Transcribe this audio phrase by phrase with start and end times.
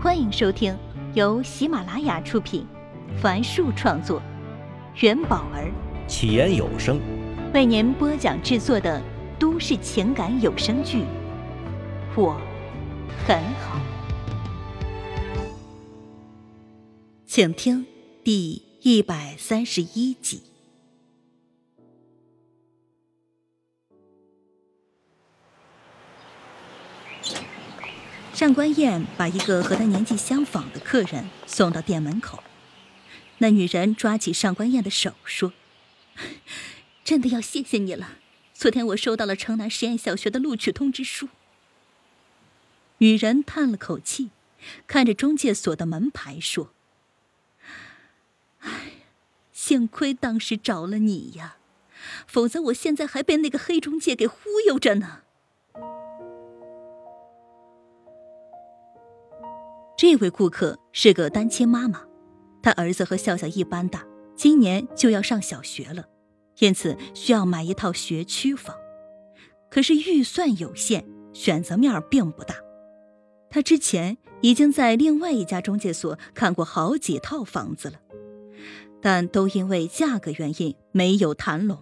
[0.00, 0.78] 欢迎收听
[1.14, 2.64] 由喜马拉雅出品，
[3.20, 4.22] 凡树创作，
[5.00, 5.72] 元宝儿
[6.06, 7.00] 起言有声
[7.52, 9.02] 为您播讲制作的
[9.40, 10.98] 都市情感有声剧
[12.14, 12.40] 《我
[13.26, 13.76] 很好》，
[17.26, 17.84] 请听
[18.22, 20.47] 第一百三十一集。
[28.38, 32.44] 上官燕把一个和她年纪相仿的客人送到店门口，
[33.38, 35.52] 那女人抓起上官燕的手说
[37.02, 38.18] ：“真的要谢谢你了，
[38.54, 41.28] 昨天我收到了城南实验小学的录取通知书。”
[42.98, 44.30] 女人叹了口气，
[44.86, 46.72] 看着中介所的门牌说
[48.62, 48.92] ：“哎，
[49.52, 51.56] 幸亏当时找了你呀，
[52.28, 55.22] 否则我现在还被那个黑中介给忽悠着呢。”
[59.98, 62.00] 这位顾客是个单亲妈妈，
[62.62, 66.04] 她儿子和笑笑一般大，今年就要上小学了，
[66.60, 68.76] 因此需要买一套学区房。
[69.68, 72.54] 可是预算有限，选择面并不大。
[73.50, 77.98] 他之前已经在另外一家中介所看过好几套房子了，
[79.02, 81.76] 但都因为价格原因没有谈拢。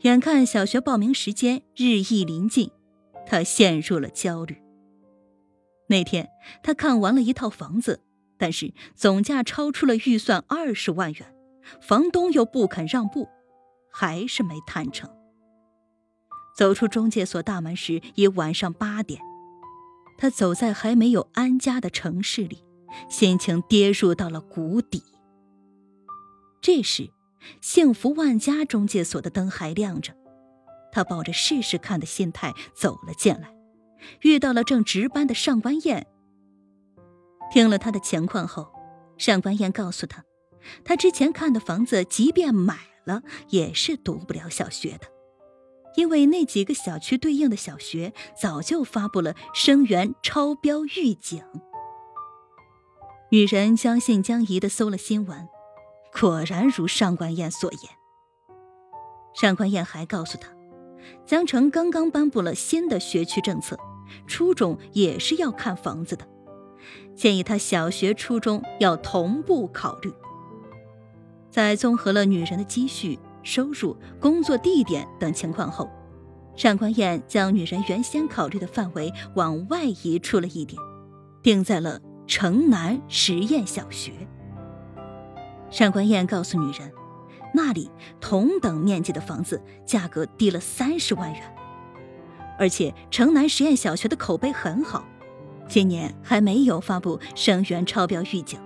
[0.00, 2.70] 眼看小学报名时间日益临近，
[3.26, 4.56] 他陷入了焦虑。
[5.88, 6.28] 那天
[6.62, 8.02] 他看完了一套房子，
[8.38, 11.34] 但是总价超出了预算二十万元，
[11.80, 13.28] 房东又不肯让步，
[13.92, 15.08] 还是没谈成。
[16.56, 19.20] 走出中介所大门时已晚上八点，
[20.18, 22.64] 他走在还没有安家的城市里，
[23.08, 25.02] 心情跌入到了谷底。
[26.62, 27.10] 这时，
[27.60, 30.14] 幸福万家中介所的灯还亮着，
[30.90, 33.55] 他抱着试试看的心态走了进来。
[34.22, 36.06] 遇到了正值班的上官燕。
[37.52, 38.72] 听了他的情况后，
[39.16, 40.24] 上官燕告诉他，
[40.84, 45.06] 他之前看的房子，即便买了，也是读不了小学的，
[45.96, 51.42] 因为那几个小区对应的小学早就发布了生源超标预警。
[53.30, 55.48] 女人将信将疑的搜了新闻，
[56.18, 57.80] 果然如上官燕所言。
[59.34, 60.55] 上官燕还告诉他。
[61.24, 63.76] 江城刚刚颁布了新的学区政策，
[64.26, 66.26] 初中也是要看房子的，
[67.14, 70.12] 建议他小学、初中要同步考虑。
[71.50, 75.90] 在综合了女人的积蓄、收入、工作地点等情况后，
[76.54, 80.80] 上官燕将女人原先考虑的范围往外移出了一点，
[81.42, 84.12] 定在了城南实验小学。
[85.70, 86.92] 上官燕告诉女人。
[87.56, 87.90] 那里
[88.20, 91.42] 同等面积的房子价格低了三十万元，
[92.58, 95.02] 而且城南实验小学的口碑很好，
[95.66, 98.60] 今年还没有发布生源超标预警，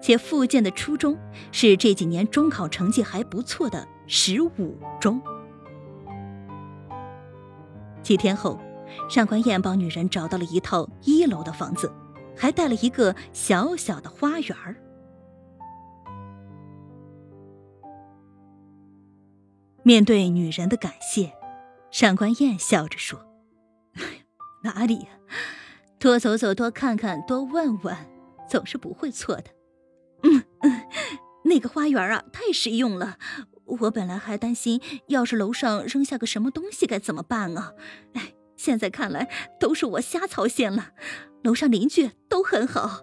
[0.00, 1.18] 且附建的初中
[1.50, 5.20] 是这几年中考成绩还不错的十五中。
[8.00, 8.60] 几天后，
[9.10, 11.92] 上官燕帮女人找到了一套一楼的房子，
[12.36, 14.76] 还带了一个小小的花园儿。
[19.88, 21.32] 面对女人的感谢，
[21.90, 23.26] 上官燕笑着说
[24.62, 25.08] ：“哪里呀，
[25.98, 27.96] 多走走，多看看，多问问，
[28.46, 29.44] 总是不会错的。”
[30.24, 30.82] 嗯嗯，
[31.44, 33.16] 那个花园啊，太实用了。
[33.64, 37.72] 我本来还担心，要是楼上扔下个什么东西该怎么办啊？
[38.12, 40.90] 哎，现在看来都是我瞎操心了。
[41.42, 43.00] 楼上邻居都很好。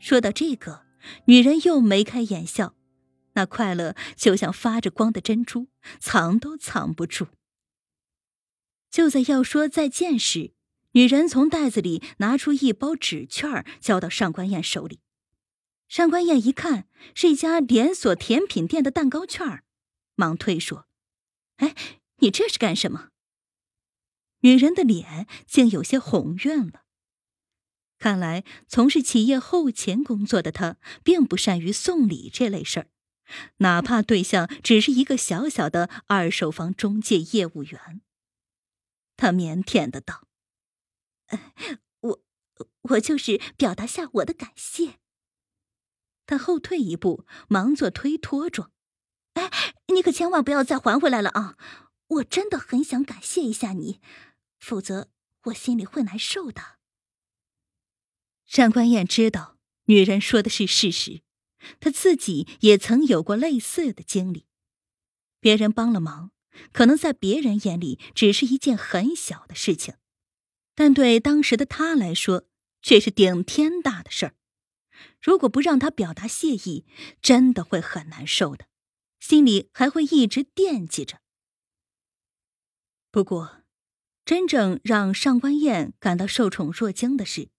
[0.00, 0.80] 说到这个，
[1.26, 2.74] 女人又眉开眼笑。
[3.40, 5.68] 那快乐就像发着光的珍珠，
[5.98, 7.28] 藏都藏不住。
[8.90, 10.52] 就在要说再见时，
[10.92, 15.00] 女人从袋子里拿出一包纸券，交到上官燕手里。
[15.88, 19.64] 上官燕一看，是一家连锁甜品店的蛋糕券，
[20.16, 20.86] 忙推说
[21.56, 21.74] ：“哎，
[22.18, 23.08] 你这是干什么？”
[24.40, 26.82] 女人的脸竟有些红晕了。
[27.98, 32.88] 看来从事企业后勤工作的她，并不善于送礼这类事儿。
[33.58, 38.00] 哪怕对象只是一个小小的二手房中介业务员，
[39.16, 40.26] 他腼腆的道
[42.00, 42.22] ：“我，
[42.82, 44.98] 我就是表达下我的感谢。”
[46.26, 48.72] 他后退一步，忙做推脱状
[49.34, 49.50] ：“哎，
[49.88, 51.56] 你可千万不要再还回来了啊！
[52.06, 54.00] 我真的很想感谢一下你，
[54.58, 55.10] 否则
[55.44, 56.78] 我心里会难受的。”
[58.46, 61.22] 上官燕知道女人说的是事实。
[61.80, 64.46] 他自己也曾有过类似的经历，
[65.40, 66.32] 别人帮了忙，
[66.72, 69.94] 可能在别人眼里只是一件很小的事情，
[70.74, 72.46] 但对当时的他来说，
[72.82, 74.34] 却是顶天大的事儿。
[75.20, 76.84] 如果不让他表达谢意，
[77.22, 78.66] 真的会很难受的，
[79.18, 81.20] 心里还会一直惦记着。
[83.10, 83.62] 不过，
[84.24, 87.50] 真正让上官燕感到受宠若惊的是，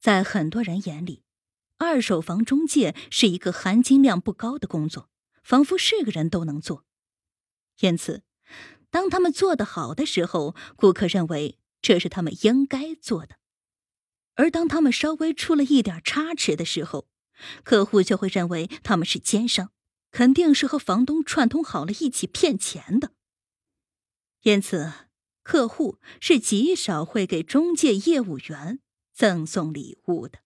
[0.00, 1.22] 在很多人眼里，
[1.82, 5.10] 二手房中介是一个含金量不高的工作，
[5.42, 6.84] 仿佛是个人都能做。
[7.80, 8.22] 因此，
[8.88, 13.36] 当他们做得好的时候，顾客认为这是他们应该做的。
[14.34, 17.08] 而当他们稍微出了一点差池的时候，
[17.64, 19.72] 客户就会认为他们是奸商，
[20.12, 23.12] 肯定是和房东串通好了一起骗钱的。
[24.42, 24.92] 因此，
[25.42, 28.78] 客户是极少会给中介业务员
[29.12, 30.38] 赠送礼物的。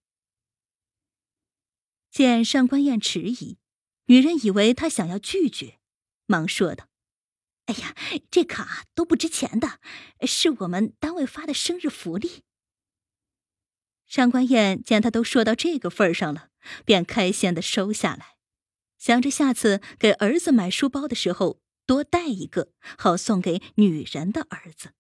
[2.17, 3.59] 见上官燕迟疑，
[4.07, 5.81] 女人以为他想要拒绝，
[6.25, 6.89] 忙说道
[7.67, 7.95] ：“哎呀，
[8.31, 9.81] 这卡都不值钱的，
[10.27, 12.41] 是我们单位发的生日福利。”
[14.09, 16.49] 上官燕见他都说到这个份上了，
[16.87, 18.37] 便开心的收下来，
[18.97, 24.93] 想着下次给儿子买书包的时候多带一个，好送给女人的儿子。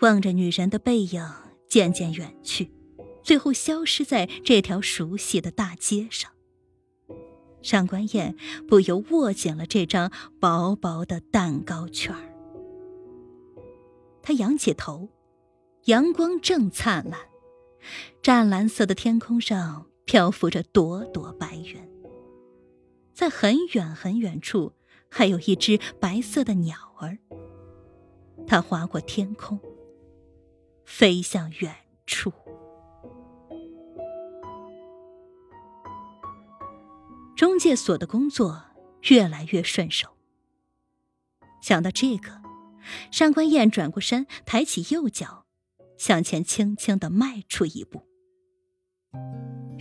[0.00, 1.22] 望着女人的背影
[1.72, 2.70] 渐渐远去，
[3.22, 6.30] 最后消失在这条熟悉的大街上，
[7.62, 8.36] 上官燕
[8.68, 12.34] 不由握紧了这张薄薄的蛋糕券儿。
[14.20, 15.08] 他仰起头，
[15.86, 17.18] 阳光正灿烂，
[18.20, 21.80] 湛蓝色的天空上漂浮着朵朵白云。
[23.14, 24.74] 在很远很远处，
[25.08, 27.16] 还有一只白色的鸟儿。
[28.46, 29.58] 它划过天空，
[30.94, 31.74] 飞向远
[32.06, 32.30] 处。
[37.34, 38.62] 中介所的工作
[39.08, 40.10] 越来越顺手。
[41.62, 42.42] 想到这个。
[43.10, 45.46] 上官燕转过身，抬起右脚，
[45.96, 48.02] 向前轻轻的迈出一步。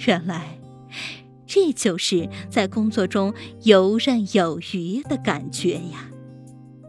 [0.08, 0.60] 原来，
[1.46, 6.10] 这就是在工作中游刃有余的感觉呀！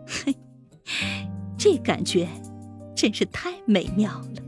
[0.07, 0.37] 嘿，
[1.59, 2.29] 这感觉
[3.02, 4.43] 真是太美妙了。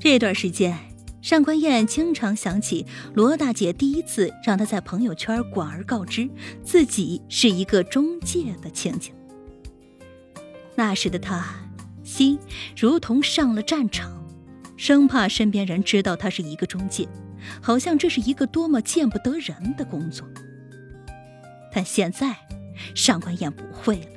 [0.00, 0.76] 这段时间。
[1.22, 6.28] 上官燕经常想起罗大姐第一次让她在朋友圈广而告之
[6.62, 9.14] 自己是一个中介的情景。
[10.74, 11.46] 那时的她，
[12.02, 12.38] 心
[12.76, 14.22] 如同上了战场，
[14.76, 17.08] 生怕身边人知道她是一个中介，
[17.62, 20.28] 好像这是一个多么见不得人的工作。
[21.72, 22.36] 但现在，
[22.94, 24.13] 上官燕不会了，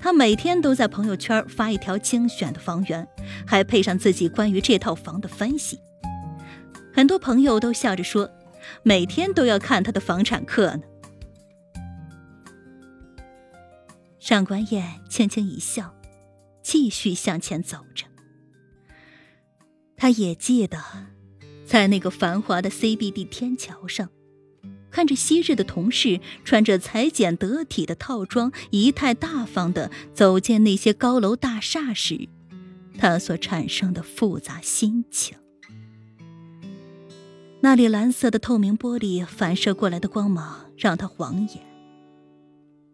[0.00, 3.06] 他每天都在朋友圈发一条精选的房源，
[3.46, 5.78] 还配上自己关于这套房的分析。
[6.92, 8.30] 很多朋友都笑着说
[8.82, 10.82] ：“每天都要看他的房产课呢。”
[14.18, 15.94] 上官燕轻轻一笑，
[16.62, 18.06] 继续向前走着。
[19.96, 20.78] 他也记得，
[21.66, 24.08] 在那个繁华的 CBD 天桥上，
[24.90, 32.28] 看着昔日的同事穿着裁剪得体的套装，仪态大方的走进那些高楼大厦时，
[32.98, 35.36] 他所产生的复杂心情。
[37.62, 41.60] 那里蓝色的透明玻璃反射过来的光芒让他晃眼。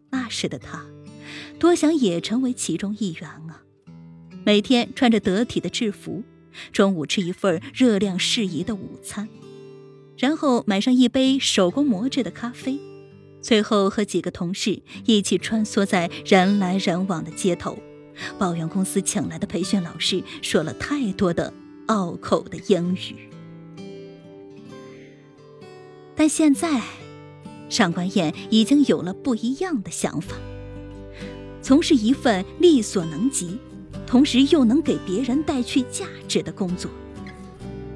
[0.09, 0.85] 那时的他，
[1.57, 3.63] 多想也成为其中一员啊！
[4.45, 6.23] 每天穿着得体的制服，
[6.71, 9.29] 中午吃一份热量适宜的午餐，
[10.17, 12.79] 然后买上一杯手工磨制的咖啡，
[13.41, 17.77] 最后和几个同事一起穿梭在人来人往的街头，
[18.39, 21.53] 抱怨公司请来的培训老师说了太多的
[21.85, 23.29] 拗口的英语。
[26.15, 26.81] 但现在，
[27.69, 30.35] 上官燕已经有了不一样的想法。
[31.61, 33.57] 从事一份力所能及，
[34.07, 36.89] 同时又能给别人带去价值的工作，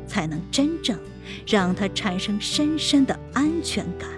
[0.05, 0.95] 才能真正
[1.47, 4.09] 让他产生深深的安全感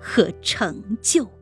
[0.00, 1.41] 和成就。